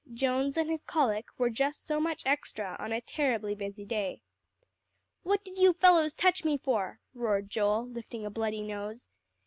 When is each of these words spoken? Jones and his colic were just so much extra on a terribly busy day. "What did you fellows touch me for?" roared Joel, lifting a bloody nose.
Jones 0.11 0.57
and 0.57 0.67
his 0.71 0.83
colic 0.83 1.25
were 1.37 1.51
just 1.51 1.85
so 1.85 1.99
much 1.99 2.25
extra 2.25 2.75
on 2.79 2.91
a 2.91 3.01
terribly 3.01 3.53
busy 3.53 3.85
day. 3.85 4.23
"What 5.21 5.43
did 5.45 5.59
you 5.59 5.73
fellows 5.73 6.11
touch 6.13 6.43
me 6.43 6.57
for?" 6.57 6.99
roared 7.13 7.51
Joel, 7.51 7.85
lifting 7.87 8.25
a 8.25 8.31
bloody 8.31 8.63
nose. 8.63 9.09